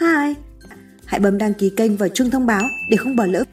Hi! 0.00 0.34
Hãy 1.04 1.20
bấm 1.20 1.38
đăng 1.38 1.54
ký 1.54 1.70
kênh 1.70 1.96
và 1.96 2.08
chuông 2.08 2.30
thông 2.30 2.46
báo 2.46 2.62
để 2.90 2.96
không 2.96 3.16
bỏ 3.16 3.26
lỡ. 3.26 3.44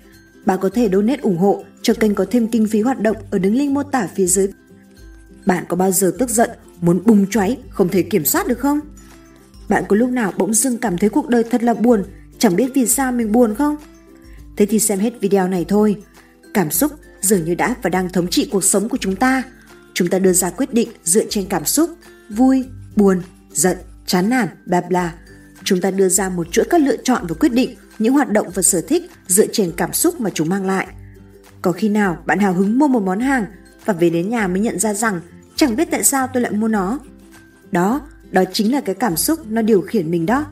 Bạn 0.46 0.59
có 0.62 0.70
thể 0.70 0.89
donate 0.91 1.21
ủng 1.21 1.38
hộ 1.38 1.63
cho 1.81 1.93
kênh 1.93 2.16
có 2.16 2.25
thêm 2.31 2.47
kinh 2.47 2.68
phí 2.68 2.81
hoạt 2.81 3.02
động 3.02 3.18
ở 3.31 3.39
đường 3.39 3.55
link 3.55 3.71
mô 3.71 3.84
tả 3.84 4.07
phía 4.16 4.25
dưới. 4.25 4.47
Bạn 5.46 5.65
có 5.70 5.78
bao 5.78 5.91
giờ 5.91 6.13
tức 6.20 6.29
giận, 6.29 6.49
muốn 6.81 7.02
bùng 7.05 7.25
cháy, 7.29 7.57
không 7.70 7.89
thể 7.89 8.02
kiểm 8.02 8.25
soát 8.25 8.47
được 8.47 8.60
không? 8.60 8.79
Bạn 9.70 9.83
có 9.88 9.96
lúc 9.96 10.10
nào 10.10 10.33
bỗng 10.38 10.54
dưng 10.54 10.78
cảm 10.78 10.97
thấy 10.97 11.10
cuộc 11.10 11.29
đời 11.29 11.43
thật 11.43 11.64
là 11.64 11.73
buồn, 11.73 12.04
chẳng 12.39 12.55
biết 12.55 12.71
vì 12.75 12.88
sao 12.88 13.11
mình 13.11 13.32
buồn 13.32 13.55
không? 13.55 13.75
Thế 14.57 14.66
thì 14.66 14.79
xem 14.79 15.00
hết 15.00 15.14
video 15.21 15.48
này 15.48 15.66
thôi. 15.68 16.04
Cảm 16.54 16.71
xúc 16.71 16.91
dường 17.21 17.45
như 17.45 17.55
đã 17.55 17.75
và 17.82 17.89
đang 17.89 18.09
thống 18.09 18.27
trị 18.27 18.50
cuộc 18.52 18.64
sống 18.64 18.89
của 18.89 18.98
chúng 18.98 19.16
ta. 19.16 19.43
Chúng 19.93 20.07
ta 20.07 20.20
đưa 20.20 20.34
ra 20.34 20.50
quyết 20.50 20.73
định 20.73 20.89
dựa 21.04 21.23
trên 21.29 21.45
cảm 21.50 21.66
xúc, 21.66 21.89
vui, 22.29 22.66
buồn, 22.95 23.21
giận, 23.54 23.77
chán 24.06 24.29
nản, 24.29 24.48
bla 24.65 24.82
bla. 24.82 25.14
Chúng 25.68 25.82
ta 25.82 25.92
đưa 25.92 26.10
ra 26.10 26.30
một 26.30 26.48
chuỗi 26.52 26.66
các 26.70 26.82
lựa 26.82 26.98
chọn 26.98 27.26
và 27.28 27.36
quyết 27.39 27.54
định 27.54 27.76
những 28.00 28.14
hoạt 28.14 28.32
động 28.32 28.48
và 28.54 28.62
sở 28.62 28.82
thích 28.82 29.12
dựa 29.28 29.46
trên 29.52 29.71
cảm 29.78 29.93
xúc 29.93 30.21
mà 30.21 30.30
chúng 30.34 30.50
mang 30.50 30.66
lại. 30.66 30.88
Có 31.62 31.71
khi 31.71 31.90
nào 31.90 32.17
bạn 32.26 32.40
hào 32.40 32.53
hứng 32.53 32.80
mua 32.80 32.88
một 32.88 33.03
món 33.03 33.20
hàng 33.20 33.45
và 33.86 33.94
về 33.94 34.09
đến 34.09 34.30
nhà 34.30 34.48
mới 34.48 34.59
nhận 34.59 34.80
ra 34.80 34.94
rằng 34.94 35.22
chẳng 35.56 35.76
biết 35.76 35.88
tại 35.92 36.03
sao 36.03 36.28
tôi 36.34 36.44
lại 36.44 36.52
mua 36.52 36.67
nó. 36.67 37.00
Đó, 37.72 38.02
đó 38.31 38.44
chính 38.53 38.72
là 38.72 38.81
cái 38.81 38.95
cảm 38.95 39.16
xúc 39.16 39.40
nó 39.48 39.62
điều 39.62 39.81
khiển 39.81 40.12
mình 40.12 40.26
đó. 40.26 40.45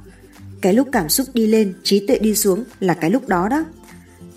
Cái 0.62 0.74
lúc 0.74 0.88
cảm 0.92 1.10
xúc 1.10 1.28
đi 1.34 1.48
lên, 1.48 1.74
trí 1.84 2.08
tuệ 2.08 2.20
đi 2.20 2.36
xuống 2.36 2.64
là 2.80 2.94
cái 2.94 3.10
lúc 3.12 3.28
đó 3.28 3.50
đó. 3.50 3.66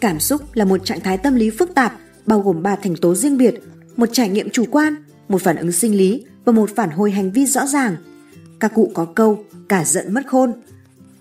Cảm 0.00 0.20
xúc 0.20 0.42
là 0.54 0.64
một 0.64 0.84
trạng 0.84 1.00
thái 1.00 1.18
tâm 1.18 1.34
lý 1.34 1.50
phức 1.50 1.74
tạp, 1.74 1.92
bao 2.26 2.40
gồm 2.40 2.62
ba 2.62 2.76
thành 2.76 2.96
tố 2.96 3.14
riêng 3.14 3.38
biệt, 3.38 3.54
một 3.96 4.08
trải 4.12 4.28
nghiệm 4.28 4.50
chủ 4.50 4.64
quan, 4.70 4.94
một 5.28 5.42
phản 5.42 5.56
ứng 5.56 5.72
sinh 5.72 5.96
lý 5.96 6.24
và 6.44 6.52
một 6.52 6.70
phản 6.76 6.90
hồi 6.90 7.10
hành 7.10 7.32
vi 7.32 7.46
rõ 7.46 7.66
ràng. 7.66 7.96
Các 8.60 8.74
cụ 8.74 8.90
có 8.94 9.04
câu, 9.04 9.44
cả 9.68 9.84
giận 9.84 10.14
mất 10.14 10.26
khôn. 10.26 10.52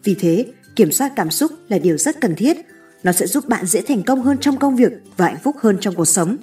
Vì 0.04 0.16
thế, 0.16 0.46
kiểm 0.76 0.92
soát 0.92 1.14
cảm 1.16 1.32
xúc 1.32 1.52
là 1.70 1.78
điều 1.78 1.98
rất 1.98 2.22
cần 2.22 2.36
thiết. 2.36 2.58
Nó 3.04 3.12
sẽ 3.12 3.28
giúp 3.28 3.48
bạn 3.48 3.66
dễ 3.66 3.82
thành 3.82 4.04
công 4.04 4.22
hơn 4.22 4.38
trong 4.38 4.58
công 4.58 4.76
việc 4.76 4.92
và 5.18 5.26
hạnh 5.26 5.38
phúc 5.44 5.56
hơn 5.62 5.78
trong 5.82 5.96
cuộc 5.96 6.06
sống. 6.06 6.38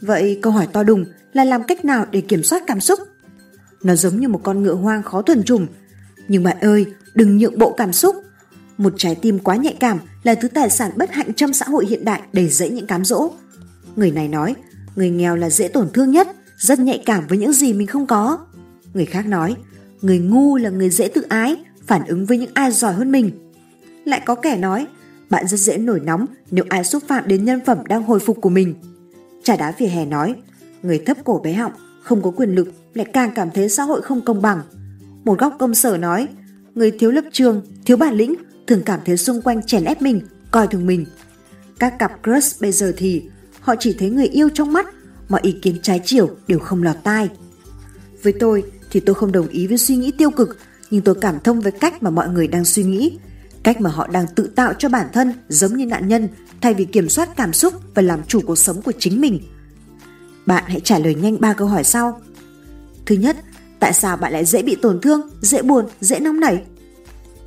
Vậy 0.00 0.38
câu 0.42 0.52
hỏi 0.52 0.68
to 0.72 0.82
đùng 0.82 1.04
là 1.32 1.44
làm 1.44 1.62
cách 1.62 1.84
nào 1.84 2.06
để 2.10 2.20
kiểm 2.20 2.42
soát 2.42 2.62
cảm 2.66 2.80
xúc? 2.80 3.00
Nó 3.82 3.94
giống 3.94 4.20
như 4.20 4.28
một 4.28 4.40
con 4.42 4.62
ngựa 4.62 4.74
hoang 4.74 5.02
khó 5.02 5.22
thuần 5.22 5.42
trùng. 5.42 5.66
Nhưng 6.28 6.42
bạn 6.42 6.60
ơi, 6.60 6.86
đừng 7.14 7.38
nhượng 7.38 7.58
bộ 7.58 7.72
cảm 7.72 7.92
xúc. 7.92 8.16
Một 8.78 8.94
trái 8.96 9.14
tim 9.14 9.38
quá 9.38 9.56
nhạy 9.56 9.76
cảm 9.80 9.98
là 10.22 10.34
thứ 10.34 10.48
tài 10.48 10.70
sản 10.70 10.90
bất 10.96 11.10
hạnh 11.10 11.32
trong 11.32 11.52
xã 11.52 11.66
hội 11.66 11.86
hiện 11.86 12.04
đại 12.04 12.22
đầy 12.32 12.48
rẫy 12.48 12.70
những 12.70 12.86
cám 12.86 13.04
dỗ. 13.04 13.30
Người 13.96 14.10
này 14.10 14.28
nói, 14.28 14.54
người 14.96 15.10
nghèo 15.10 15.36
là 15.36 15.50
dễ 15.50 15.68
tổn 15.68 15.90
thương 15.92 16.10
nhất, 16.10 16.28
rất 16.56 16.78
nhạy 16.78 17.02
cảm 17.06 17.26
với 17.26 17.38
những 17.38 17.52
gì 17.52 17.72
mình 17.72 17.86
không 17.86 18.06
có. 18.06 18.38
Người 18.94 19.06
khác 19.06 19.26
nói, 19.26 19.56
người 20.02 20.18
ngu 20.18 20.56
là 20.56 20.70
người 20.70 20.90
dễ 20.90 21.08
tự 21.08 21.22
ái, 21.22 21.64
phản 21.86 22.06
ứng 22.06 22.26
với 22.26 22.38
những 22.38 22.50
ai 22.54 22.72
giỏi 22.72 22.92
hơn 22.92 23.12
mình. 23.12 23.30
Lại 24.04 24.22
có 24.26 24.34
kẻ 24.34 24.56
nói, 24.56 24.86
bạn 25.30 25.48
rất 25.48 25.56
dễ 25.56 25.78
nổi 25.78 26.00
nóng 26.00 26.26
nếu 26.50 26.64
ai 26.68 26.84
xúc 26.84 27.02
phạm 27.08 27.28
đến 27.28 27.44
nhân 27.44 27.60
phẩm 27.66 27.78
đang 27.88 28.02
hồi 28.02 28.18
phục 28.18 28.40
của 28.40 28.48
mình. 28.48 28.74
Trà 29.42 29.56
đá 29.56 29.72
vỉa 29.78 29.86
hè 29.86 30.04
nói, 30.04 30.34
người 30.82 30.98
thấp 30.98 31.16
cổ 31.24 31.40
bé 31.44 31.52
họng, 31.52 31.72
không 32.02 32.22
có 32.22 32.30
quyền 32.30 32.54
lực 32.54 32.72
lại 32.94 33.06
càng 33.12 33.30
cảm 33.34 33.50
thấy 33.50 33.68
xã 33.68 33.82
hội 33.82 34.02
không 34.02 34.20
công 34.20 34.42
bằng. 34.42 34.60
Một 35.24 35.38
góc 35.38 35.56
công 35.58 35.74
sở 35.74 35.96
nói, 35.96 36.28
người 36.74 36.90
thiếu 36.90 37.10
lập 37.10 37.24
trường, 37.32 37.62
thiếu 37.84 37.96
bản 37.96 38.14
lĩnh 38.14 38.34
thường 38.66 38.82
cảm 38.84 39.00
thấy 39.04 39.16
xung 39.16 39.42
quanh 39.42 39.62
chèn 39.62 39.84
ép 39.84 40.02
mình, 40.02 40.20
coi 40.50 40.66
thường 40.66 40.86
mình. 40.86 41.06
Các 41.78 41.98
cặp 41.98 42.12
crush 42.22 42.60
bây 42.60 42.72
giờ 42.72 42.92
thì 42.96 43.22
họ 43.60 43.74
chỉ 43.78 43.96
thấy 43.98 44.10
người 44.10 44.26
yêu 44.26 44.48
trong 44.54 44.72
mắt, 44.72 44.86
mọi 45.28 45.40
ý 45.44 45.52
kiến 45.62 45.76
trái 45.82 46.00
chiều 46.04 46.30
đều 46.48 46.58
không 46.58 46.82
lọt 46.82 46.96
tai. 47.02 47.28
Với 48.22 48.32
tôi 48.32 48.62
thì 48.96 49.00
tôi 49.00 49.14
không 49.14 49.32
đồng 49.32 49.48
ý 49.48 49.66
với 49.66 49.78
suy 49.78 49.96
nghĩ 49.96 50.10
tiêu 50.10 50.30
cực, 50.30 50.58
nhưng 50.90 51.02
tôi 51.02 51.14
cảm 51.20 51.40
thông 51.40 51.60
với 51.60 51.72
cách 51.72 52.02
mà 52.02 52.10
mọi 52.10 52.28
người 52.28 52.48
đang 52.48 52.64
suy 52.64 52.84
nghĩ, 52.84 53.18
cách 53.62 53.80
mà 53.80 53.90
họ 53.90 54.06
đang 54.06 54.26
tự 54.34 54.50
tạo 54.54 54.72
cho 54.78 54.88
bản 54.88 55.06
thân 55.12 55.32
giống 55.48 55.76
như 55.76 55.86
nạn 55.86 56.08
nhân 56.08 56.28
thay 56.60 56.74
vì 56.74 56.84
kiểm 56.84 57.08
soát 57.08 57.28
cảm 57.36 57.52
xúc 57.52 57.74
và 57.94 58.02
làm 58.02 58.22
chủ 58.26 58.40
cuộc 58.46 58.56
sống 58.56 58.82
của 58.82 58.92
chính 58.98 59.20
mình. 59.20 59.40
Bạn 60.46 60.64
hãy 60.66 60.80
trả 60.80 60.98
lời 60.98 61.14
nhanh 61.14 61.40
ba 61.40 61.52
câu 61.52 61.68
hỏi 61.68 61.84
sau. 61.84 62.20
Thứ 63.06 63.14
nhất, 63.14 63.36
tại 63.80 63.92
sao 63.92 64.16
bạn 64.16 64.32
lại 64.32 64.44
dễ 64.44 64.62
bị 64.62 64.76
tổn 64.82 65.00
thương, 65.00 65.20
dễ 65.40 65.62
buồn, 65.62 65.84
dễ 66.00 66.20
nóng 66.20 66.40
nảy? 66.40 66.62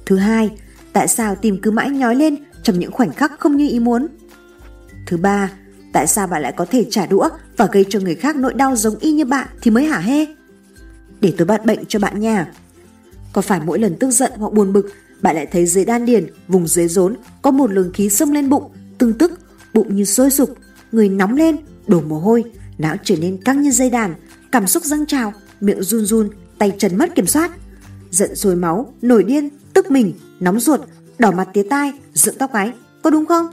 Thứ 0.05 0.17
hai, 0.17 0.49
tại 0.93 1.07
sao 1.07 1.35
tim 1.35 1.61
cứ 1.61 1.71
mãi 1.71 1.89
nhói 1.89 2.15
lên 2.15 2.35
trong 2.63 2.79
những 2.79 2.91
khoảnh 2.91 3.13
khắc 3.13 3.39
không 3.39 3.57
như 3.57 3.69
ý 3.69 3.79
muốn? 3.79 4.07
Thứ 5.07 5.17
ba, 5.17 5.51
tại 5.93 6.07
sao 6.07 6.27
bạn 6.27 6.41
lại 6.41 6.53
có 6.57 6.65
thể 6.65 6.85
trả 6.89 7.05
đũa 7.05 7.29
và 7.57 7.67
gây 7.71 7.85
cho 7.89 7.99
người 7.99 8.15
khác 8.15 8.35
nỗi 8.35 8.53
đau 8.53 8.75
giống 8.75 8.95
y 8.99 9.11
như 9.11 9.25
bạn 9.25 9.47
thì 9.61 9.71
mới 9.71 9.85
hả 9.85 9.99
hê? 9.99 10.25
Để 11.21 11.33
tôi 11.37 11.45
bắt 11.45 11.65
bệnh 11.65 11.85
cho 11.85 11.99
bạn 11.99 12.19
nha. 12.19 12.51
Có 13.33 13.41
phải 13.41 13.59
mỗi 13.65 13.79
lần 13.79 13.95
tức 13.99 14.11
giận 14.11 14.31
hoặc 14.37 14.53
buồn 14.53 14.73
bực, 14.73 14.89
bạn 15.21 15.35
lại 15.35 15.45
thấy 15.45 15.65
dưới 15.65 15.85
đan 15.85 16.05
điền, 16.05 16.27
vùng 16.47 16.67
dưới 16.67 16.87
rốn 16.87 17.15
có 17.41 17.51
một 17.51 17.71
luồng 17.71 17.91
khí 17.93 18.09
xông 18.09 18.31
lên 18.31 18.49
bụng, 18.49 18.71
tương 18.97 19.13
tức, 19.13 19.39
bụng 19.73 19.95
như 19.95 20.05
sôi 20.05 20.29
sục, 20.29 20.57
người 20.91 21.09
nóng 21.09 21.35
lên, 21.35 21.57
đổ 21.87 22.01
mồ 22.01 22.19
hôi, 22.19 22.43
não 22.77 22.95
trở 23.03 23.15
nên 23.15 23.37
căng 23.37 23.61
như 23.61 23.71
dây 23.71 23.89
đàn, 23.89 24.15
cảm 24.51 24.67
xúc 24.67 24.83
dâng 24.83 25.05
trào, 25.05 25.33
miệng 25.61 25.83
run 25.83 26.05
run, 26.05 26.29
tay 26.57 26.75
chân 26.77 26.97
mất 26.97 27.15
kiểm 27.15 27.27
soát. 27.27 27.51
Giận 28.11 28.35
sôi 28.35 28.55
máu, 28.55 28.93
nổi 29.01 29.23
điên, 29.23 29.49
tức 29.73 29.91
mình, 29.91 30.13
nóng 30.39 30.59
ruột, 30.59 30.81
đỏ 31.19 31.31
mặt 31.31 31.47
tía 31.53 31.63
tai, 31.69 31.93
dựng 32.13 32.35
tóc 32.37 32.53
gáy, 32.53 32.71
có 33.01 33.09
đúng 33.09 33.25
không? 33.25 33.47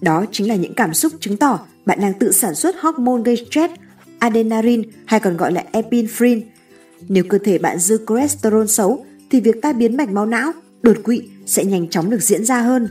Đó 0.00 0.24
chính 0.32 0.48
là 0.48 0.54
những 0.54 0.74
cảm 0.74 0.94
xúc 0.94 1.12
chứng 1.20 1.36
tỏ 1.36 1.60
bạn 1.86 2.00
đang 2.00 2.18
tự 2.18 2.32
sản 2.32 2.54
xuất 2.54 2.76
hormone 2.80 3.22
gây 3.24 3.46
stress, 3.50 3.74
adrenaline 4.18 4.88
hay 5.06 5.20
còn 5.20 5.36
gọi 5.36 5.52
là 5.52 5.64
epinephrine. 5.72 6.40
Nếu 7.08 7.24
cơ 7.28 7.38
thể 7.44 7.58
bạn 7.58 7.78
dư 7.78 7.98
cholesterol 8.08 8.66
xấu 8.66 9.04
thì 9.30 9.40
việc 9.40 9.56
tai 9.62 9.72
biến 9.72 9.96
mạch 9.96 10.10
máu 10.10 10.26
não, 10.26 10.52
đột 10.82 10.96
quỵ 11.04 11.28
sẽ 11.46 11.64
nhanh 11.64 11.88
chóng 11.88 12.10
được 12.10 12.22
diễn 12.22 12.44
ra 12.44 12.60
hơn. 12.60 12.88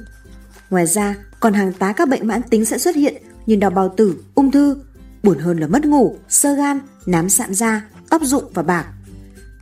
Ngoài 0.69 0.88
ra, 0.88 1.16
còn 1.39 1.53
hàng 1.53 1.73
tá 1.73 1.94
các 1.94 2.09
bệnh 2.09 2.27
mãn 2.27 2.41
tính 2.50 2.66
sẽ 2.66 2.77
xuất 2.77 2.95
hiện 2.95 3.23
như 3.45 3.55
đau 3.55 3.69
bao 3.69 3.94
tử, 3.97 4.16
ung 4.35 4.51
thư, 4.51 4.77
buồn 5.23 5.38
hơn 5.38 5.57
là 5.57 5.67
mất 5.67 5.85
ngủ, 5.85 6.16
sơ 6.29 6.53
gan, 6.55 6.79
nám 7.05 7.29
sạm 7.29 7.53
da, 7.53 7.85
tóc 8.09 8.21
rụng 8.25 8.44
và 8.53 8.63
bạc. 8.63 8.85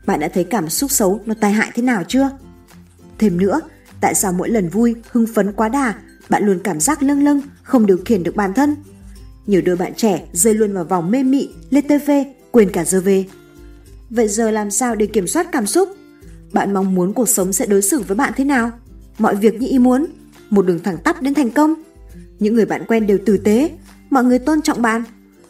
Bạn 0.06 0.20
đã 0.20 0.30
thấy 0.34 0.44
cảm 0.44 0.70
xúc 0.70 0.92
xấu 0.92 1.22
nó 1.26 1.34
tai 1.40 1.52
hại 1.52 1.72
thế 1.76 1.84
nào 1.84 2.04
chưa? 2.08 2.30
Thêm 3.18 3.38
nữa, 3.38 3.62
tại 4.02 4.16
sao 4.16 4.34
mỗi 4.34 4.50
lần 4.50 4.70
vui, 4.70 4.96
hưng 5.12 5.28
phấn 5.36 5.52
quá 5.52 5.70
đà, 5.70 5.94
bạn 6.30 6.46
luôn 6.46 6.60
cảm 6.64 6.80
giác 6.80 7.04
lâng 7.04 7.24
lâng, 7.24 7.42
không 7.64 7.86
điều 7.86 7.98
khiển 8.06 8.24
được 8.24 8.36
bản 8.36 8.54
thân? 8.54 8.76
Nhiều 9.46 9.62
đôi 9.62 9.76
bạn 9.76 9.94
trẻ 9.96 10.28
rơi 10.34 10.54
luôn 10.54 10.74
vào 10.74 10.84
vòng 10.84 11.12
mê 11.12 11.24
mị, 11.24 11.50
lê 11.70 11.82
TV, 11.82 12.12
quên 12.52 12.70
cả 12.72 12.86
giờ 12.86 13.02
về. 13.02 13.26
Vậy 14.10 14.28
giờ 14.28 14.52
làm 14.52 14.72
sao 14.72 14.96
để 14.96 15.06
kiểm 15.06 15.28
soát 15.28 15.48
cảm 15.52 15.66
xúc? 15.66 15.90
Bạn 16.54 16.74
mong 16.74 16.96
muốn 16.96 17.14
cuộc 17.14 17.30
sống 17.30 17.54
sẽ 17.54 17.66
đối 17.66 17.82
xử 17.82 18.00
với 18.00 18.16
bạn 18.18 18.34
thế 18.36 18.44
nào? 18.44 18.72
Mọi 19.18 19.36
việc 19.36 19.62
như 19.62 19.68
ý 19.68 19.80
muốn, 19.80 20.06
một 20.50 20.66
đường 20.66 20.80
thẳng 20.84 20.98
tắp 21.04 21.22
đến 21.22 21.34
thành 21.34 21.52
công. 21.52 21.74
Những 22.40 22.56
người 22.56 22.66
bạn 22.66 22.86
quen 22.88 23.08
đều 23.08 23.18
tử 23.26 23.38
tế, 23.38 23.72
mọi 24.10 24.24
người 24.24 24.40
tôn 24.40 24.62
trọng 24.62 24.82
bạn. 24.82 25.04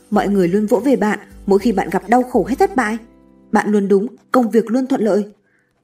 Mọi 0.10 0.28
người 0.28 0.48
luôn 0.48 0.66
vỗ 0.66 0.80
về 0.80 0.96
bạn 0.96 1.20
mỗi 1.50 1.60
khi 1.60 1.72
bạn 1.72 1.90
gặp 1.90 2.10
đau 2.10 2.24
khổ 2.24 2.44
hay 2.44 2.56
thất 2.56 2.76
bại. 2.76 2.98
Bạn 3.52 3.72
luôn 3.72 3.88
đúng, 3.88 4.08
công 4.32 4.50
việc 4.50 4.72
luôn 4.72 4.88
thuận 4.88 5.02
lợi. 5.02 5.26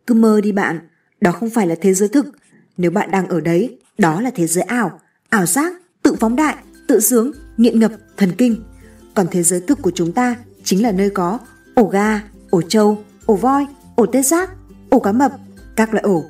Cứ 0.07 0.15
mơ 0.15 0.41
đi 0.41 0.51
bạn, 0.51 0.79
đó 1.21 1.31
không 1.31 1.49
phải 1.49 1.67
là 1.67 1.75
thế 1.81 1.93
giới 1.93 2.09
thực. 2.09 2.25
Nếu 2.77 2.91
bạn 2.91 3.11
đang 3.11 3.27
ở 3.27 3.41
đấy, 3.41 3.79
đó 3.97 4.21
là 4.21 4.31
thế 4.35 4.47
giới 4.47 4.63
ảo, 4.63 4.99
ảo 5.29 5.45
giác, 5.45 5.73
tự 6.03 6.15
phóng 6.19 6.35
đại, 6.35 6.55
tự 6.87 6.99
sướng, 6.99 7.31
nghiện 7.57 7.79
ngập, 7.79 7.91
thần 8.17 8.31
kinh. 8.37 8.63
Còn 9.13 9.27
thế 9.31 9.43
giới 9.43 9.61
thực 9.61 9.81
của 9.81 9.91
chúng 9.95 10.11
ta 10.11 10.35
chính 10.63 10.83
là 10.83 10.91
nơi 10.91 11.09
có 11.09 11.39
ổ 11.75 11.87
gà, 11.87 12.21
ổ 12.55 12.61
trâu, 12.61 13.03
ổ 13.25 13.35
voi, 13.35 13.65
ổ 13.95 14.05
tê 14.05 14.21
giác, 14.21 14.49
ổ 14.89 14.99
cá 14.99 15.11
mập, 15.11 15.31
các 15.75 15.93
loại 15.93 16.03
ổ. 16.03 16.23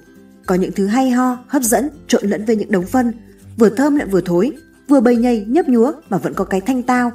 Có 0.46 0.56
những 0.56 0.72
thứ 0.72 0.88
hay 0.88 1.09
ho, 1.09 1.38
hấp 1.47 1.63
dẫn, 1.63 1.90
trộn 2.08 2.25
lẫn 2.25 2.46
với 2.46 2.56
những 2.56 2.72
đống 2.72 2.86
phân, 2.86 3.13
vừa 3.58 3.69
thơm 3.69 3.96
lại 3.96 4.08
vừa 4.08 4.22
thối, 4.22 4.52
vừa 4.88 5.00
bầy 5.00 5.16
nhầy 5.16 5.46
nhấp 5.47 5.68
nhúa 5.69 5.91
mà 6.09 6.18
vẫn 6.18 6.34
có 6.34 6.44
cái 6.44 6.62
thanh 6.62 6.84
tao, 6.84 7.12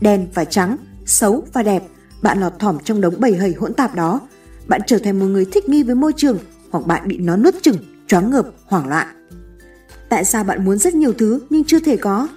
đen 0.00 0.26
và 0.34 0.44
trắng, 0.44 0.76
xấu 1.06 1.44
và 1.52 1.62
đẹp. 1.62 1.82
Bạn 2.22 2.40
lọt 2.40 2.58
thỏm 2.58 2.78
trong 2.84 3.00
đống 3.00 3.14
bầy 3.18 3.36
hầy 3.36 3.52
hỗn 3.52 3.74
tạp 3.74 3.94
đó. 3.94 4.20
Bạn 4.66 4.80
trở 4.86 4.98
thành 4.98 5.18
một 5.18 5.26
người 5.26 5.44
thích 5.44 5.68
nghi 5.68 5.82
với 5.82 5.94
môi 5.94 6.12
trường 6.16 6.38
hoặc 6.70 6.86
bạn 6.86 7.08
bị 7.08 7.18
nó 7.18 7.36
nuốt 7.36 7.54
chửng, 7.62 7.78
choáng 8.06 8.30
ngợp, 8.30 8.46
hoảng 8.66 8.88
loạn. 8.88 9.06
Tại 10.08 10.24
sao 10.24 10.44
bạn 10.44 10.64
muốn 10.64 10.78
rất 10.78 10.94
nhiều 10.94 11.12
thứ 11.12 11.40
nhưng 11.50 11.64
chưa 11.64 11.80
thể 11.80 11.96
có? 11.96 12.28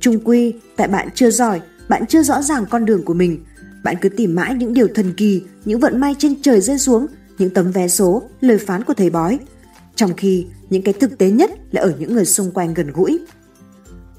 Trung 0.00 0.18
quy, 0.24 0.54
tại 0.76 0.88
bạn 0.88 1.08
chưa 1.14 1.30
giỏi, 1.30 1.60
bạn 1.88 2.06
chưa 2.06 2.22
rõ 2.22 2.42
ràng 2.42 2.64
con 2.70 2.84
đường 2.84 3.04
của 3.04 3.14
mình. 3.14 3.44
Bạn 3.84 3.96
cứ 4.00 4.08
tìm 4.08 4.34
mãi 4.34 4.54
những 4.54 4.74
điều 4.74 4.88
thần 4.94 5.14
kỳ, 5.16 5.42
những 5.64 5.80
vận 5.80 6.00
may 6.00 6.14
trên 6.18 6.42
trời 6.42 6.60
rơi 6.60 6.78
xuống, 6.78 7.06
những 7.38 7.50
tấm 7.50 7.72
vé 7.72 7.88
số, 7.88 8.22
lời 8.40 8.58
phán 8.58 8.84
của 8.84 8.94
thầy 8.94 9.10
bói. 9.10 9.38
Trong 9.94 10.14
khi 10.16 10.46
những 10.70 10.82
cái 10.82 10.94
thực 10.94 11.18
tế 11.18 11.30
nhất 11.30 11.50
là 11.70 11.82
ở 11.82 11.92
những 11.98 12.14
người 12.14 12.24
xung 12.24 12.50
quanh 12.50 12.74
gần 12.74 12.92
gũi. 12.92 13.18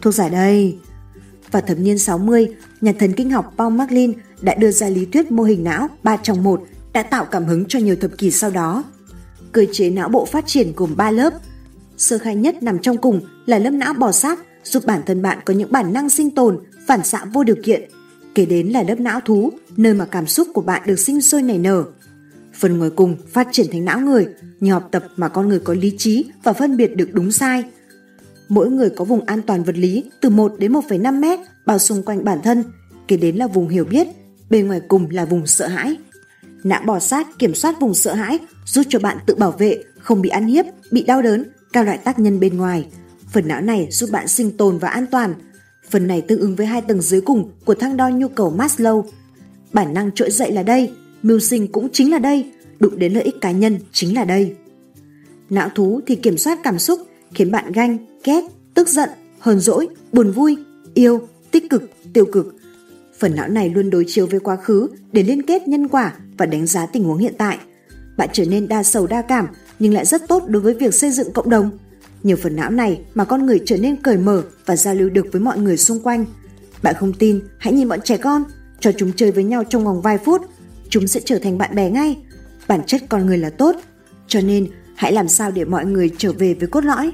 Thuốc 0.02 0.14
giải 0.14 0.30
đây. 0.30 0.78
Vào 1.52 1.62
thập 1.62 1.80
niên 1.80 1.98
60, 1.98 2.56
nhà 2.82 2.94
thần 3.00 3.14
kinh 3.14 3.32
học 3.32 3.54
Paul 3.58 3.74
MacLean 3.74 4.14
đã 4.42 4.56
đưa 4.56 4.72
ra 4.72 4.90
lý 4.90 5.06
thuyết 5.06 5.32
mô 5.32 5.44
hình 5.44 5.64
não 5.64 5.88
3 6.04 6.18
trong 6.18 6.44
1 6.44 6.64
đã 6.94 7.04
tạo 7.04 7.26
cảm 7.26 7.46
hứng 7.46 7.66
cho 7.66 7.80
nhiều 7.80 7.96
thập 7.96 8.12
kỷ 8.18 8.32
sau 8.32 8.50
đó. 8.50 8.84
Cơ 9.52 9.66
chế 9.72 9.90
não 9.90 10.10
bộ 10.10 10.26
phát 10.26 10.48
triển 10.48 10.74
gồm 10.76 10.96
3 10.96 11.12
lớp. 11.12 11.34
Sơ 11.98 12.18
khai 12.18 12.36
nhất 12.36 12.64
nằm 12.64 12.80
trong 12.80 12.98
cùng 12.98 13.22
là 13.46 13.60
lớp 13.60 13.70
não 13.72 13.94
bò 13.94 14.12
sát 14.12 14.40
giúp 14.64 14.84
bản 14.86 15.02
thân 15.06 15.22
bạn 15.22 15.40
có 15.46 15.54
những 15.54 15.72
bản 15.72 15.94
năng 15.94 16.10
sinh 16.10 16.32
tồn, 16.32 16.60
phản 16.88 17.04
xạ 17.04 17.26
vô 17.34 17.44
điều 17.44 17.56
kiện. 17.64 17.90
Kế 18.36 18.46
đến 18.46 18.68
là 18.68 18.84
lớp 18.84 19.00
não 19.00 19.20
thú, 19.20 19.52
nơi 19.78 19.94
mà 19.94 20.06
cảm 20.06 20.28
xúc 20.28 20.48
của 20.54 20.62
bạn 20.62 20.82
được 20.86 21.00
sinh 21.00 21.22
sôi 21.22 21.42
nảy 21.42 21.58
nở. 21.58 21.84
Phần 22.54 22.78
ngoài 22.78 22.90
cùng 22.96 23.16
phát 23.34 23.48
triển 23.52 23.68
thành 23.72 23.86
não 23.86 24.00
người, 24.00 24.28
nhờ 24.60 24.74
học 24.74 24.90
tập 24.92 25.06
mà 25.16 25.28
con 25.28 25.50
người 25.50 25.60
có 25.60 25.74
lý 25.74 25.96
trí 25.98 26.26
và 26.44 26.54
phân 26.54 26.78
biệt 26.78 26.96
được 26.96 27.10
đúng 27.14 27.32
sai. 27.32 27.64
Mỗi 28.50 28.70
người 28.70 28.90
có 28.90 29.06
vùng 29.06 29.26
an 29.26 29.42
toàn 29.42 29.64
vật 29.64 29.78
lý 29.78 30.04
từ 30.22 30.30
1 30.30 30.56
đến 30.60 30.74
1,5 30.74 31.20
mét 31.20 31.40
bao 31.66 31.80
xung 31.80 32.04
quanh 32.04 32.24
bản 32.24 32.40
thân, 32.44 32.64
kế 33.08 33.18
đến 33.18 33.36
là 33.36 33.48
vùng 33.48 33.68
hiểu 33.68 33.86
biết, 33.86 34.08
bên 34.50 34.68
ngoài 34.68 34.82
cùng 34.88 35.10
là 35.12 35.26
vùng 35.26 35.48
sợ 35.48 35.68
hãi. 35.68 35.96
Não 36.64 36.82
bò 36.86 37.00
sát 37.00 37.28
kiểm 37.40 37.56
soát 37.56 37.80
vùng 37.80 37.94
sợ 37.94 38.14
hãi 38.14 38.40
giúp 38.66 38.84
cho 38.90 39.00
bạn 39.00 39.18
tự 39.26 39.36
bảo 39.36 39.52
vệ, 39.52 39.84
không 40.00 40.22
bị 40.22 40.30
ăn 40.30 40.48
hiếp, 40.48 40.66
bị 40.92 41.04
đau 41.04 41.22
đớn, 41.22 41.44
các 41.74 41.86
loại 41.86 41.98
tác 41.98 42.20
nhân 42.20 42.40
bên 42.40 42.58
ngoài. 42.58 42.88
Phần 43.32 43.48
não 43.48 43.62
này 43.62 43.88
giúp 43.92 44.10
bạn 44.12 44.28
sinh 44.28 44.58
tồn 44.58 44.78
và 44.78 44.90
an 44.90 45.06
toàn. 45.12 45.34
Phần 45.90 46.08
này 46.08 46.22
tương 46.22 46.40
ứng 46.40 46.56
với 46.56 46.66
hai 46.66 46.82
tầng 46.82 47.02
dưới 47.02 47.22
cùng 47.22 47.50
của 47.66 47.76
thang 47.76 47.98
đo 47.98 48.10
nhu 48.10 48.28
cầu 48.28 48.54
Maslow. 48.58 49.04
Bản 49.74 49.94
năng 49.94 50.12
trỗi 50.12 50.32
dậy 50.32 50.52
là 50.52 50.64
đây, 50.64 50.92
mưu 51.24 51.40
sinh 51.40 51.68
cũng 51.68 51.90
chính 51.94 52.12
là 52.12 52.20
đây, 52.20 52.52
đụng 52.80 53.00
đến 53.00 53.14
lợi 53.14 53.24
ích 53.24 53.42
cá 53.42 53.52
nhân 53.52 53.80
chính 53.92 54.16
là 54.16 54.26
đây. 54.26 54.56
Não 55.50 55.70
thú 55.76 56.02
thì 56.08 56.16
kiểm 56.16 56.38
soát 56.38 56.60
cảm 56.64 56.80
xúc, 56.80 57.00
khiến 57.34 57.52
bạn 57.52 57.72
ganh, 57.72 57.98
ghét, 58.24 58.44
tức 58.74 58.88
giận, 58.88 59.10
hờn 59.40 59.60
dỗi, 59.60 59.88
buồn 60.14 60.32
vui, 60.32 60.58
yêu, 60.94 61.28
tích 61.52 61.70
cực, 61.70 61.84
tiêu 62.14 62.26
cực. 62.26 62.56
Phần 63.20 63.36
não 63.36 63.48
này 63.48 63.70
luôn 63.70 63.90
đối 63.90 64.06
chiếu 64.08 64.28
với 64.28 64.40
quá 64.40 64.56
khứ 64.56 64.88
để 65.12 65.24
liên 65.24 65.42
kết 65.42 65.68
nhân 65.68 65.88
quả 65.88 66.14
và 66.38 66.46
đánh 66.46 66.68
giá 66.68 66.86
tình 66.86 67.04
huống 67.04 67.18
hiện 67.18 67.34
tại. 67.38 67.58
Bạn 68.18 68.30
trở 68.34 68.46
nên 68.46 68.68
đa 68.68 68.84
sầu 68.84 69.08
đa 69.08 69.22
cảm 69.22 69.48
nhưng 69.80 69.94
lại 69.94 70.06
rất 70.06 70.28
tốt 70.28 70.44
đối 70.48 70.62
với 70.62 70.74
việc 70.74 70.94
xây 70.94 71.12
dựng 71.12 71.34
cộng 71.34 71.50
đồng. 71.50 71.72
Nhờ 72.25 72.36
phần 72.36 72.56
não 72.56 72.72
này 72.72 73.01
mà 73.13 73.25
con 73.25 73.45
người 73.45 73.62
trở 73.66 73.77
nên 73.77 73.95
cởi 73.95 74.18
mở 74.18 74.44
và 74.66 74.75
giao 74.75 74.95
lưu 74.95 75.10
được 75.10 75.25
với 75.31 75.42
mọi 75.42 75.57
người 75.57 75.77
xung 75.77 76.00
quanh. 76.00 76.25
Bạn 76.83 76.95
không 77.00 77.13
tin, 77.13 77.39
hãy 77.57 77.74
nhìn 77.74 77.88
bọn 77.88 78.00
trẻ 78.04 78.18
con, 78.18 78.44
cho 78.80 78.92
chúng 78.92 79.12
chơi 79.13 79.31
với 79.31 79.44
nhau 79.44 79.63
trong 79.69 79.86
vòng 79.86 80.01
vài 80.01 80.18
phút, 80.18 80.42
chúng 80.89 81.07
sẽ 81.07 81.22
trở 81.25 81.39
thành 81.39 81.57
bạn 81.57 81.75
bè 81.75 81.89
ngay. 81.89 82.18
Bản 82.68 82.81
chất 82.88 83.01
con 83.10 83.25
người 83.25 83.38
là 83.38 83.50
tốt, 83.50 83.75
cho 84.27 84.42
nên 84.42 84.68
hãy 84.95 85.12
làm 85.12 85.27
sao 85.27 85.51
để 85.51 85.66
mọi 85.66 85.86
người 85.86 86.12
trở 86.18 86.31
về 86.31 86.54
với 86.54 86.68
cốt 86.68 86.86
lõi. 86.86 87.12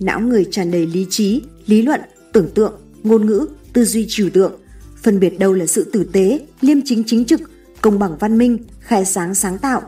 Não 0.00 0.20
người 0.20 0.46
tràn 0.50 0.70
đầy 0.70 0.86
lý 0.86 1.06
trí, 1.10 1.42
lý 1.66 1.82
luận, 1.82 2.00
tưởng 2.32 2.50
tượng, 2.54 2.80
ngôn 3.02 3.26
ngữ, 3.26 3.46
tư 3.72 3.84
duy 3.84 4.06
trừu 4.08 4.30
tượng, 4.30 4.52
phân 5.02 5.20
biệt 5.20 5.38
đâu 5.38 5.52
là 5.52 5.66
sự 5.66 5.90
tử 5.92 6.04
tế, 6.12 6.40
liêm 6.60 6.78
chính 6.84 7.04
chính 7.06 7.24
trực, 7.24 7.40
công 7.80 7.98
bằng 7.98 8.16
văn 8.20 8.38
minh, 8.38 8.58
khai 8.80 9.04
sáng 9.04 9.34
sáng 9.34 9.58
tạo. 9.58 9.82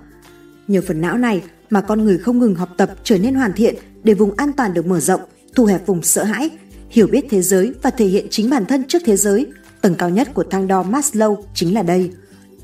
Nhờ 0.68 0.80
phần 0.86 1.00
não 1.00 1.18
này 1.18 1.42
mà 1.70 1.80
con 1.80 2.04
người 2.04 2.18
không 2.18 2.38
ngừng 2.38 2.54
học 2.54 2.68
tập 2.76 2.90
trở 3.04 3.18
nên 3.18 3.34
hoàn 3.34 3.52
thiện 3.52 3.74
để 4.02 4.14
vùng 4.14 4.34
an 4.36 4.52
toàn 4.52 4.74
được 4.74 4.86
mở 4.86 5.00
rộng, 5.00 5.20
thu 5.54 5.64
hẹp 5.64 5.86
vùng 5.86 6.02
sợ 6.02 6.24
hãi, 6.24 6.50
hiểu 6.90 7.06
biết 7.06 7.24
thế 7.30 7.42
giới 7.42 7.72
và 7.82 7.90
thể 7.90 8.06
hiện 8.06 8.26
chính 8.30 8.50
bản 8.50 8.66
thân 8.66 8.84
trước 8.88 9.02
thế 9.04 9.16
giới. 9.16 9.46
Tầng 9.80 9.94
cao 9.94 10.10
nhất 10.10 10.34
của 10.34 10.44
thang 10.50 10.68
đo 10.68 10.82
Maslow 10.82 11.36
chính 11.54 11.74
là 11.74 11.82
đây. 11.82 12.10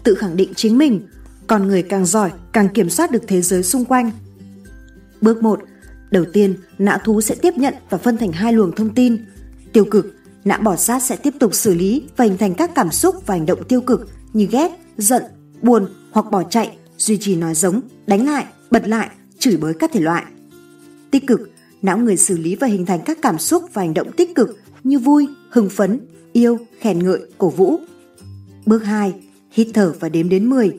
Tự 0.04 0.14
khẳng 0.14 0.36
định 0.36 0.52
chính 0.56 0.78
mình, 0.78 1.06
con 1.46 1.66
người 1.66 1.82
càng 1.82 2.06
giỏi 2.06 2.30
càng 2.52 2.68
kiểm 2.68 2.90
soát 2.90 3.10
được 3.10 3.22
thế 3.26 3.42
giới 3.42 3.62
xung 3.62 3.84
quanh. 3.84 4.10
Bước 5.20 5.42
1. 5.42 5.60
Đầu 6.10 6.24
tiên, 6.32 6.54
não 6.78 6.98
thú 7.04 7.20
sẽ 7.20 7.34
tiếp 7.34 7.54
nhận 7.56 7.74
và 7.90 7.98
phân 7.98 8.16
thành 8.16 8.32
hai 8.32 8.52
luồng 8.52 8.72
thông 8.72 8.94
tin. 8.94 9.24
Tiêu 9.72 9.84
cực, 9.84 10.14
não 10.44 10.60
bỏ 10.62 10.76
sát 10.76 11.02
sẽ 11.02 11.16
tiếp 11.16 11.34
tục 11.40 11.54
xử 11.54 11.74
lý 11.74 12.02
và 12.16 12.24
hình 12.24 12.38
thành 12.38 12.54
các 12.54 12.70
cảm 12.74 12.90
xúc 12.90 13.26
và 13.26 13.34
hành 13.34 13.46
động 13.46 13.64
tiêu 13.68 13.80
cực 13.80 14.08
như 14.32 14.46
ghét, 14.50 14.70
giận, 14.98 15.22
buồn 15.62 15.86
hoặc 16.10 16.30
bỏ 16.30 16.42
chạy, 16.42 16.76
duy 16.98 17.18
trì 17.20 17.36
nói 17.36 17.54
giống, 17.54 17.80
đánh 18.06 18.26
lại, 18.26 18.44
bật 18.70 18.88
lại, 18.88 19.10
chửi 19.38 19.56
bới 19.56 19.74
các 19.74 19.90
thể 19.92 20.00
loại. 20.00 20.24
Tích 21.14 21.26
cực, 21.26 21.50
não 21.82 21.98
người 21.98 22.16
xử 22.16 22.36
lý 22.36 22.54
và 22.54 22.66
hình 22.66 22.86
thành 22.86 23.00
các 23.04 23.18
cảm 23.22 23.38
xúc 23.38 23.64
và 23.72 23.82
hành 23.82 23.94
động 23.94 24.12
tích 24.16 24.34
cực 24.34 24.58
như 24.84 24.98
vui, 24.98 25.28
hưng 25.50 25.70
phấn, 25.70 26.00
yêu, 26.32 26.58
khen 26.80 26.98
ngợi, 26.98 27.20
cổ 27.38 27.50
vũ. 27.50 27.76
Bước 28.66 28.84
2. 28.84 29.14
Hít 29.50 29.68
thở 29.74 29.94
và 30.00 30.08
đếm 30.08 30.28
đến 30.28 30.50
10. 30.50 30.78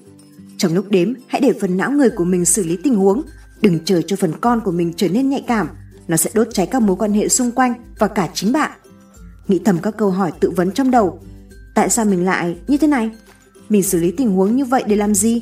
Trong 0.57 0.75
lúc 0.75 0.89
đếm, 0.89 1.13
hãy 1.27 1.41
để 1.41 1.53
phần 1.61 1.77
não 1.77 1.91
người 1.91 2.09
của 2.09 2.23
mình 2.23 2.45
xử 2.45 2.63
lý 2.63 2.77
tình 2.83 2.95
huống, 2.95 3.21
đừng 3.61 3.79
chờ 3.85 4.01
cho 4.01 4.15
phần 4.15 4.31
con 4.41 4.61
của 4.61 4.71
mình 4.71 4.93
trở 4.97 5.09
nên 5.09 5.29
nhạy 5.29 5.43
cảm, 5.47 5.67
nó 6.07 6.17
sẽ 6.17 6.29
đốt 6.33 6.47
cháy 6.53 6.65
các 6.65 6.81
mối 6.81 6.95
quan 6.95 7.13
hệ 7.13 7.27
xung 7.27 7.51
quanh 7.51 7.73
và 7.99 8.07
cả 8.07 8.29
chính 8.33 8.51
bạn. 8.51 8.71
Nghĩ 9.47 9.59
thầm 9.65 9.79
các 9.83 9.97
câu 9.97 10.09
hỏi 10.09 10.31
tự 10.39 10.49
vấn 10.49 10.71
trong 10.71 10.91
đầu. 10.91 11.19
Tại 11.75 11.89
sao 11.89 12.05
mình 12.05 12.25
lại 12.25 12.57
như 12.67 12.77
thế 12.77 12.87
này? 12.87 13.11
Mình 13.69 13.83
xử 13.83 13.99
lý 13.99 14.11
tình 14.11 14.31
huống 14.31 14.55
như 14.55 14.65
vậy 14.65 14.83
để 14.87 14.95
làm 14.95 15.15
gì? 15.15 15.41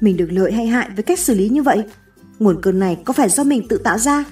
Mình 0.00 0.16
được 0.16 0.28
lợi 0.30 0.52
hay 0.52 0.66
hại 0.66 0.88
với 0.94 1.02
cách 1.02 1.18
xử 1.18 1.34
lý 1.34 1.48
như 1.48 1.62
vậy? 1.62 1.84
Nguồn 2.38 2.60
cơn 2.62 2.78
này 2.78 2.98
có 3.04 3.12
phải 3.12 3.28
do 3.28 3.44
mình 3.44 3.68
tự 3.68 3.78
tạo 3.78 3.98
ra? 3.98 4.24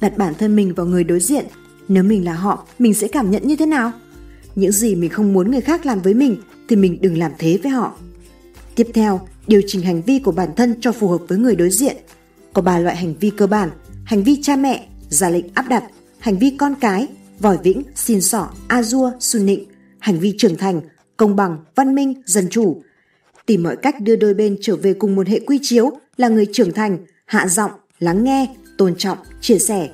Đặt 0.00 0.18
bản 0.18 0.34
thân 0.38 0.56
mình 0.56 0.74
vào 0.74 0.86
người 0.86 1.04
đối 1.04 1.20
diện, 1.20 1.44
nếu 1.88 2.02
mình 2.02 2.24
là 2.24 2.34
họ, 2.34 2.66
mình 2.78 2.94
sẽ 2.94 3.08
cảm 3.08 3.30
nhận 3.30 3.46
như 3.46 3.56
thế 3.56 3.66
nào? 3.66 3.92
Những 4.54 4.72
gì 4.72 4.94
mình 4.94 5.10
không 5.10 5.32
muốn 5.32 5.50
người 5.50 5.60
khác 5.60 5.86
làm 5.86 6.00
với 6.00 6.14
mình 6.14 6.36
thì 6.68 6.76
mình 6.76 6.98
đừng 7.00 7.18
làm 7.18 7.32
thế 7.38 7.58
với 7.62 7.72
họ. 7.72 7.96
Tiếp 8.74 8.86
theo, 8.94 9.20
điều 9.46 9.62
chỉnh 9.66 9.82
hành 9.82 10.02
vi 10.02 10.18
của 10.18 10.32
bản 10.32 10.48
thân 10.56 10.74
cho 10.80 10.92
phù 10.92 11.08
hợp 11.08 11.20
với 11.28 11.38
người 11.38 11.56
đối 11.56 11.70
diện. 11.70 11.96
Có 12.52 12.62
ba 12.62 12.78
loại 12.78 12.96
hành 12.96 13.14
vi 13.20 13.30
cơ 13.30 13.46
bản, 13.46 13.70
hành 14.04 14.22
vi 14.22 14.38
cha 14.42 14.56
mẹ, 14.56 14.88
ra 15.08 15.30
lệnh 15.30 15.44
áp 15.54 15.68
đặt, 15.68 15.84
hành 16.18 16.38
vi 16.38 16.50
con 16.58 16.74
cái, 16.80 17.06
vòi 17.38 17.58
vĩnh, 17.62 17.82
xin 17.94 18.20
sỏ, 18.20 18.48
a 18.68 18.82
dua, 18.82 19.12
su 19.20 19.40
nịnh, 19.40 19.64
hành 19.98 20.18
vi 20.20 20.34
trưởng 20.38 20.56
thành, 20.56 20.80
công 21.16 21.36
bằng, 21.36 21.58
văn 21.74 21.94
minh, 21.94 22.22
dân 22.26 22.48
chủ. 22.50 22.82
Tìm 23.46 23.62
mọi 23.62 23.76
cách 23.76 24.00
đưa 24.00 24.16
đôi 24.16 24.34
bên 24.34 24.56
trở 24.60 24.76
về 24.76 24.94
cùng 24.94 25.16
một 25.16 25.28
hệ 25.28 25.40
quy 25.40 25.58
chiếu 25.62 25.90
là 26.16 26.28
người 26.28 26.46
trưởng 26.52 26.72
thành, 26.72 26.98
hạ 27.26 27.48
giọng, 27.48 27.70
lắng 27.98 28.24
nghe, 28.24 28.54
tôn 28.76 28.94
trọng, 28.94 29.18
chia 29.40 29.58
sẻ. 29.58 29.88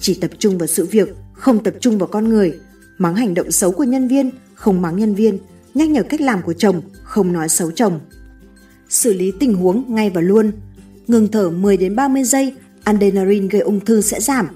Chỉ 0.00 0.14
tập 0.14 0.30
trung 0.38 0.58
vào 0.58 0.66
sự 0.66 0.86
việc, 0.86 1.08
không 1.32 1.62
tập 1.62 1.74
trung 1.80 1.98
vào 1.98 2.06
con 2.06 2.28
người. 2.28 2.60
Mắng 2.98 3.16
hành 3.16 3.34
động 3.34 3.50
xấu 3.50 3.72
của 3.72 3.84
nhân 3.84 4.08
viên, 4.08 4.30
không 4.54 4.82
mắng 4.82 4.96
nhân 4.96 5.14
viên. 5.14 5.38
Nhắc 5.74 5.88
nhở 5.88 6.02
cách 6.02 6.20
làm 6.20 6.42
của 6.42 6.52
chồng, 6.52 6.82
không 7.02 7.32
nói 7.32 7.48
xấu 7.48 7.70
chồng. 7.70 8.00
Xử 8.88 9.12
lý 9.12 9.32
tình 9.40 9.54
huống 9.54 9.94
ngay 9.94 10.10
và 10.10 10.20
luôn. 10.20 10.52
Ngừng 11.06 11.28
thở 11.28 11.50
10 11.50 11.76
đến 11.76 11.96
30 11.96 12.24
giây, 12.24 12.54
adrenaline 12.84 13.46
gây 13.46 13.60
ung 13.60 13.80
thư 13.80 14.00
sẽ 14.00 14.20
giảm. 14.20 14.48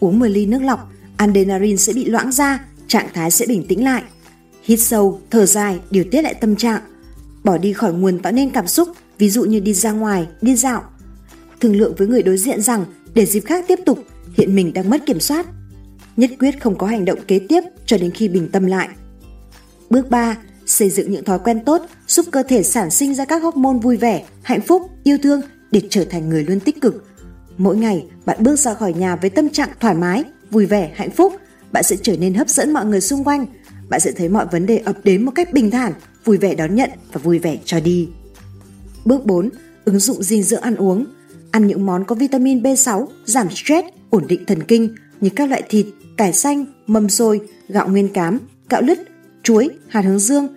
Uống 0.00 0.18
10 0.18 0.30
ly 0.30 0.46
nước 0.46 0.62
lọc, 0.62 0.92
adrenaline 1.16 1.76
sẽ 1.76 1.92
bị 1.92 2.04
loãng 2.04 2.32
ra, 2.32 2.64
trạng 2.86 3.08
thái 3.14 3.30
sẽ 3.30 3.46
bình 3.46 3.66
tĩnh 3.68 3.84
lại. 3.84 4.02
Hít 4.62 4.80
sâu, 4.80 5.20
thở 5.30 5.46
dài, 5.46 5.80
điều 5.90 6.04
tiết 6.10 6.22
lại 6.22 6.34
tâm 6.34 6.56
trạng. 6.56 6.80
Bỏ 7.44 7.58
đi 7.58 7.72
khỏi 7.72 7.92
nguồn 7.92 8.18
tạo 8.18 8.32
nên 8.32 8.50
cảm 8.50 8.66
xúc, 8.66 8.88
ví 9.18 9.30
dụ 9.30 9.44
như 9.44 9.60
đi 9.60 9.74
ra 9.74 9.92
ngoài, 9.92 10.26
đi 10.42 10.56
dạo. 10.56 10.82
Thương 11.60 11.76
lượng 11.76 11.94
với 11.98 12.06
người 12.06 12.22
đối 12.22 12.38
diện 12.38 12.62
rằng 12.62 12.84
để 13.14 13.26
dịp 13.26 13.40
khác 13.40 13.64
tiếp 13.68 13.78
tục, 13.86 13.98
hiện 14.36 14.54
mình 14.54 14.72
đang 14.72 14.90
mất 14.90 15.06
kiểm 15.06 15.20
soát. 15.20 15.46
Nhất 16.16 16.30
quyết 16.38 16.62
không 16.62 16.78
có 16.78 16.86
hành 16.86 17.04
động 17.04 17.18
kế 17.28 17.38
tiếp 17.38 17.60
cho 17.86 17.98
đến 17.98 18.10
khi 18.10 18.28
bình 18.28 18.48
tâm 18.52 18.66
lại. 18.66 18.88
Bước 19.90 20.10
3. 20.10 20.36
Xây 20.66 20.90
dựng 20.90 21.10
những 21.10 21.24
thói 21.24 21.38
quen 21.38 21.64
tốt 21.64 21.82
giúp 22.06 22.26
cơ 22.30 22.42
thể 22.42 22.62
sản 22.62 22.90
sinh 22.90 23.14
ra 23.14 23.24
các 23.24 23.42
hormone 23.42 23.78
vui 23.82 23.96
vẻ, 23.96 24.24
hạnh 24.42 24.60
phúc, 24.60 24.82
yêu 25.04 25.18
thương 25.22 25.40
để 25.70 25.82
trở 25.90 26.04
thành 26.04 26.28
người 26.28 26.44
luôn 26.44 26.60
tích 26.60 26.80
cực. 26.80 27.04
Mỗi 27.58 27.76
ngày, 27.76 28.06
bạn 28.24 28.42
bước 28.42 28.56
ra 28.56 28.74
khỏi 28.74 28.92
nhà 28.92 29.16
với 29.16 29.30
tâm 29.30 29.48
trạng 29.48 29.70
thoải 29.80 29.94
mái, 29.94 30.24
vui 30.50 30.66
vẻ, 30.66 30.92
hạnh 30.94 31.10
phúc, 31.10 31.32
bạn 31.72 31.82
sẽ 31.82 31.96
trở 32.02 32.16
nên 32.16 32.34
hấp 32.34 32.48
dẫn 32.48 32.72
mọi 32.72 32.84
người 32.84 33.00
xung 33.00 33.24
quanh. 33.24 33.46
Bạn 33.88 34.00
sẽ 34.00 34.12
thấy 34.12 34.28
mọi 34.28 34.46
vấn 34.52 34.66
đề 34.66 34.78
ập 34.78 34.96
đến 35.04 35.24
một 35.24 35.32
cách 35.34 35.52
bình 35.52 35.70
thản, 35.70 35.92
vui 36.24 36.36
vẻ 36.36 36.54
đón 36.54 36.74
nhận 36.74 36.90
và 37.12 37.20
vui 37.24 37.38
vẻ 37.38 37.58
cho 37.64 37.80
đi. 37.80 38.08
Bước 39.04 39.26
4. 39.26 39.50
Ứng 39.84 39.98
dụng 39.98 40.22
dinh 40.22 40.42
dưỡng 40.42 40.60
ăn 40.60 40.76
uống. 40.76 41.06
Ăn 41.56 41.66
những 41.66 41.86
món 41.86 42.04
có 42.04 42.14
vitamin 42.14 42.62
B6, 42.62 43.06
giảm 43.24 43.50
stress, 43.50 43.88
ổn 44.10 44.24
định 44.28 44.44
thần 44.46 44.62
kinh 44.62 44.94
như 45.20 45.30
các 45.36 45.48
loại 45.48 45.62
thịt, 45.68 45.86
cải 46.16 46.32
xanh, 46.32 46.64
mâm 46.86 47.08
xôi, 47.08 47.40
gạo 47.68 47.88
nguyên 47.88 48.08
cám, 48.08 48.38
gạo 48.68 48.82
lứt, 48.82 48.98
chuối, 49.42 49.68
hạt 49.88 50.00
hướng 50.00 50.18
dương, 50.18 50.48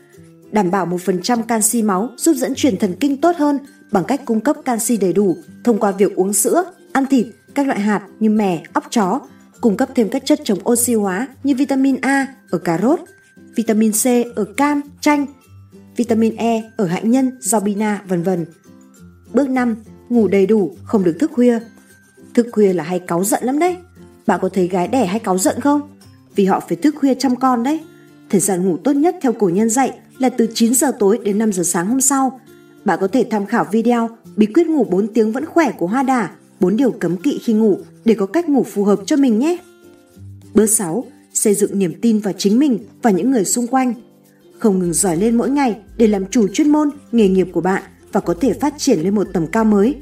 đảm 0.51 0.71
bảo 0.71 0.85
1% 0.85 1.43
canxi 1.43 1.83
máu 1.83 2.09
giúp 2.17 2.33
dẫn 2.33 2.55
truyền 2.55 2.77
thần 2.77 2.95
kinh 2.99 3.17
tốt 3.17 3.35
hơn 3.35 3.59
bằng 3.91 4.03
cách 4.07 4.21
cung 4.25 4.41
cấp 4.41 4.55
canxi 4.65 4.97
đầy 4.97 5.13
đủ 5.13 5.37
thông 5.63 5.79
qua 5.79 5.91
việc 5.91 6.15
uống 6.15 6.33
sữa, 6.33 6.63
ăn 6.91 7.05
thịt, 7.05 7.25
các 7.55 7.67
loại 7.67 7.79
hạt 7.79 8.07
như 8.19 8.29
mè, 8.29 8.63
óc 8.73 8.83
chó, 8.89 9.19
cung 9.61 9.77
cấp 9.77 9.89
thêm 9.95 10.09
các 10.09 10.25
chất 10.25 10.39
chống 10.43 10.69
oxy 10.69 10.93
hóa 10.93 11.27
như 11.43 11.55
vitamin 11.55 11.95
A 12.01 12.27
ở 12.49 12.57
cà 12.57 12.79
rốt, 12.81 12.99
vitamin 13.55 13.91
C 13.91 14.05
ở 14.35 14.45
cam, 14.57 14.81
chanh, 15.01 15.25
vitamin 15.95 16.35
E 16.35 16.71
ở 16.77 16.85
hạnh 16.85 17.11
nhân, 17.11 17.31
rau 17.39 17.61
bina, 17.61 18.01
vân 18.07 18.23
vân. 18.23 18.45
Bước 19.33 19.49
5. 19.49 19.75
Ngủ 20.09 20.27
đầy 20.27 20.45
đủ, 20.45 20.71
không 20.83 21.03
được 21.03 21.15
thức 21.19 21.31
khuya. 21.33 21.59
Thức 22.33 22.47
khuya 22.51 22.73
là 22.73 22.83
hay 22.83 22.99
cáu 22.99 23.23
giận 23.23 23.43
lắm 23.43 23.59
đấy. 23.59 23.75
Bạn 24.27 24.39
có 24.41 24.49
thấy 24.49 24.67
gái 24.67 24.87
đẻ 24.87 25.05
hay 25.05 25.19
cáu 25.19 25.37
giận 25.37 25.59
không? 25.59 25.81
Vì 26.35 26.45
họ 26.45 26.59
phải 26.67 26.77
thức 26.77 26.95
khuya 26.99 27.15
chăm 27.15 27.35
con 27.35 27.63
đấy. 27.63 27.79
Thời 28.29 28.41
gian 28.41 28.65
ngủ 28.65 28.77
tốt 28.77 28.93
nhất 28.93 29.15
theo 29.21 29.33
cổ 29.33 29.49
nhân 29.49 29.69
dạy 29.69 29.99
là 30.17 30.29
từ 30.29 30.47
9 30.53 30.73
giờ 30.73 30.91
tối 30.99 31.19
đến 31.23 31.37
5 31.37 31.53
giờ 31.53 31.63
sáng 31.63 31.87
hôm 31.87 32.01
sau. 32.01 32.39
Bạn 32.85 32.99
có 33.01 33.07
thể 33.07 33.25
tham 33.29 33.45
khảo 33.45 33.65
video 33.71 34.09
Bí 34.35 34.45
quyết 34.45 34.67
ngủ 34.67 34.83
4 34.83 35.07
tiếng 35.07 35.31
vẫn 35.31 35.45
khỏe 35.45 35.71
của 35.71 35.87
Hoa 35.87 36.03
Đà, 36.03 36.29
4 36.59 36.77
điều 36.77 36.91
cấm 36.91 37.17
kỵ 37.17 37.39
khi 37.43 37.53
ngủ 37.53 37.79
để 38.05 38.13
có 38.13 38.25
cách 38.25 38.49
ngủ 38.49 38.63
phù 38.63 38.83
hợp 38.83 38.99
cho 39.05 39.15
mình 39.15 39.39
nhé. 39.39 39.57
Bước 40.53 40.65
6. 40.65 41.05
Xây 41.33 41.55
dựng 41.55 41.79
niềm 41.79 41.93
tin 42.01 42.19
vào 42.19 42.33
chính 42.37 42.59
mình 42.59 42.79
và 43.01 43.11
những 43.11 43.31
người 43.31 43.45
xung 43.45 43.67
quanh. 43.67 43.93
Không 44.59 44.79
ngừng 44.79 44.93
giỏi 44.93 45.17
lên 45.17 45.37
mỗi 45.37 45.49
ngày 45.49 45.77
để 45.97 46.07
làm 46.07 46.25
chủ 46.25 46.47
chuyên 46.47 46.69
môn, 46.69 46.89
nghề 47.11 47.27
nghiệp 47.29 47.47
của 47.53 47.61
bạn 47.61 47.83
và 48.11 48.19
có 48.19 48.33
thể 48.41 48.53
phát 48.53 48.73
triển 48.77 48.99
lên 48.99 49.15
một 49.15 49.27
tầm 49.33 49.47
cao 49.47 49.63
mới. 49.63 50.01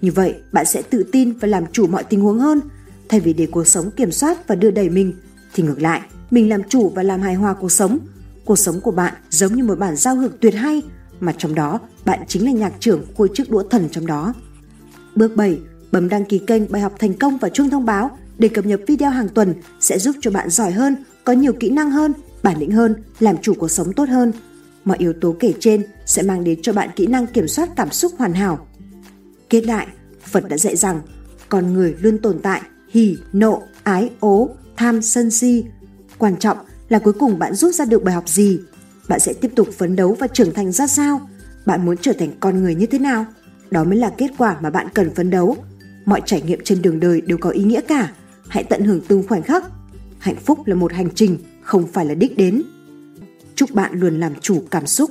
Như 0.00 0.12
vậy, 0.12 0.34
bạn 0.52 0.66
sẽ 0.66 0.82
tự 0.82 1.02
tin 1.12 1.32
và 1.32 1.48
làm 1.48 1.64
chủ 1.72 1.86
mọi 1.86 2.04
tình 2.04 2.20
huống 2.20 2.38
hơn. 2.38 2.60
Thay 3.08 3.20
vì 3.20 3.32
để 3.32 3.46
cuộc 3.46 3.66
sống 3.66 3.90
kiểm 3.90 4.12
soát 4.12 4.48
và 4.48 4.54
đưa 4.54 4.70
đẩy 4.70 4.88
mình, 4.88 5.12
thì 5.54 5.62
ngược 5.62 5.80
lại, 5.80 6.00
mình 6.30 6.48
làm 6.48 6.62
chủ 6.68 6.88
và 6.88 7.02
làm 7.02 7.20
hài 7.20 7.34
hòa 7.34 7.54
cuộc 7.54 7.72
sống. 7.72 7.98
Cuộc 8.44 8.58
sống 8.58 8.80
của 8.80 8.90
bạn 8.90 9.14
giống 9.30 9.54
như 9.54 9.64
một 9.64 9.78
bản 9.78 9.96
giao 9.96 10.16
hưởng 10.16 10.32
tuyệt 10.40 10.54
hay, 10.54 10.82
mà 11.20 11.34
trong 11.38 11.54
đó 11.54 11.80
bạn 12.04 12.20
chính 12.28 12.44
là 12.44 12.52
nhạc 12.52 12.72
trưởng 12.80 13.02
của 13.16 13.28
chiếc 13.34 13.50
đũa 13.50 13.62
thần 13.62 13.88
trong 13.90 14.06
đó. 14.06 14.34
Bước 15.14 15.36
7. 15.36 15.58
Bấm 15.92 16.08
đăng 16.08 16.24
ký 16.24 16.38
kênh 16.38 16.72
Bài 16.72 16.82
học 16.82 16.92
thành 16.98 17.14
công 17.14 17.38
và 17.38 17.48
chuông 17.48 17.70
thông 17.70 17.84
báo 17.84 18.18
để 18.38 18.48
cập 18.48 18.66
nhật 18.66 18.80
video 18.86 19.10
hàng 19.10 19.28
tuần 19.28 19.54
sẽ 19.80 19.98
giúp 19.98 20.16
cho 20.20 20.30
bạn 20.30 20.50
giỏi 20.50 20.70
hơn, 20.70 20.96
có 21.24 21.32
nhiều 21.32 21.52
kỹ 21.52 21.70
năng 21.70 21.90
hơn, 21.90 22.12
bản 22.42 22.58
lĩnh 22.58 22.70
hơn, 22.70 22.94
làm 23.20 23.36
chủ 23.42 23.54
cuộc 23.54 23.68
sống 23.68 23.92
tốt 23.92 24.08
hơn. 24.08 24.32
Mọi 24.88 24.98
yếu 24.98 25.12
tố 25.12 25.36
kể 25.40 25.54
trên 25.60 25.82
sẽ 26.06 26.22
mang 26.22 26.44
đến 26.44 26.62
cho 26.62 26.72
bạn 26.72 26.88
kỹ 26.96 27.06
năng 27.06 27.26
kiểm 27.26 27.48
soát 27.48 27.68
cảm 27.76 27.90
xúc 27.90 28.12
hoàn 28.18 28.34
hảo. 28.34 28.66
Kết 29.50 29.66
lại, 29.66 29.86
Phật 30.22 30.48
đã 30.48 30.58
dạy 30.58 30.76
rằng 30.76 31.00
con 31.48 31.74
người 31.74 31.94
luôn 32.00 32.18
tồn 32.18 32.38
tại 32.42 32.60
hỉ, 32.90 33.16
nộ, 33.32 33.62
ái, 33.82 34.10
ố, 34.20 34.50
tham, 34.76 35.02
sân 35.02 35.30
si. 35.30 35.64
Quan 36.18 36.36
trọng 36.36 36.58
là 36.88 36.98
cuối 36.98 37.12
cùng 37.12 37.38
bạn 37.38 37.54
rút 37.54 37.74
ra 37.74 37.84
được 37.84 38.02
bài 38.02 38.14
học 38.14 38.28
gì? 38.28 38.60
Bạn 39.08 39.20
sẽ 39.20 39.32
tiếp 39.32 39.50
tục 39.56 39.68
phấn 39.78 39.96
đấu 39.96 40.16
và 40.20 40.26
trưởng 40.26 40.54
thành 40.54 40.72
ra 40.72 40.86
sao? 40.86 41.28
Bạn 41.66 41.86
muốn 41.86 41.96
trở 41.96 42.12
thành 42.12 42.30
con 42.40 42.62
người 42.62 42.74
như 42.74 42.86
thế 42.86 42.98
nào? 42.98 43.26
Đó 43.70 43.84
mới 43.84 43.98
là 43.98 44.10
kết 44.18 44.30
quả 44.38 44.56
mà 44.60 44.70
bạn 44.70 44.86
cần 44.94 45.14
phấn 45.14 45.30
đấu. 45.30 45.56
Mọi 46.04 46.22
trải 46.26 46.42
nghiệm 46.42 46.60
trên 46.64 46.82
đường 46.82 47.00
đời 47.00 47.20
đều 47.20 47.38
có 47.38 47.50
ý 47.50 47.64
nghĩa 47.64 47.80
cả. 47.80 48.12
Hãy 48.48 48.64
tận 48.64 48.84
hưởng 48.84 49.00
từng 49.08 49.22
khoảnh 49.28 49.42
khắc. 49.42 49.64
Hạnh 50.18 50.36
phúc 50.36 50.66
là 50.66 50.74
một 50.74 50.92
hành 50.92 51.08
trình 51.14 51.38
không 51.62 51.86
phải 51.86 52.06
là 52.06 52.14
đích 52.14 52.36
đến 52.36 52.62
chúc 53.58 53.74
bạn 53.74 53.92
luôn 53.94 54.20
làm 54.20 54.34
chủ 54.40 54.62
cảm 54.70 54.86
xúc. 54.86 55.10